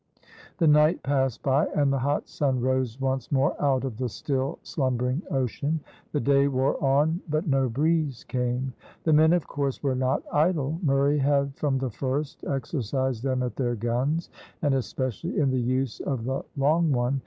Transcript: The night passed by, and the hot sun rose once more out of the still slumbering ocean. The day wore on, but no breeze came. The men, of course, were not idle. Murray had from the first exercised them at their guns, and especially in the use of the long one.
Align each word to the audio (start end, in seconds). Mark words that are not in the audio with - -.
The 0.57 0.65
night 0.65 1.03
passed 1.03 1.43
by, 1.43 1.67
and 1.75 1.93
the 1.93 1.99
hot 1.99 2.27
sun 2.27 2.59
rose 2.59 2.99
once 2.99 3.31
more 3.31 3.53
out 3.63 3.83
of 3.83 3.97
the 3.97 4.09
still 4.09 4.57
slumbering 4.63 5.21
ocean. 5.29 5.79
The 6.11 6.19
day 6.19 6.47
wore 6.47 6.83
on, 6.83 7.21
but 7.29 7.45
no 7.47 7.69
breeze 7.69 8.23
came. 8.23 8.73
The 9.03 9.13
men, 9.13 9.31
of 9.31 9.45
course, 9.47 9.83
were 9.83 9.93
not 9.93 10.23
idle. 10.33 10.79
Murray 10.81 11.19
had 11.19 11.55
from 11.55 11.77
the 11.77 11.91
first 11.91 12.43
exercised 12.45 13.21
them 13.21 13.43
at 13.43 13.55
their 13.57 13.75
guns, 13.75 14.31
and 14.63 14.73
especially 14.73 15.37
in 15.39 15.51
the 15.51 15.61
use 15.61 15.99
of 15.99 16.23
the 16.25 16.43
long 16.57 16.91
one. 16.91 17.19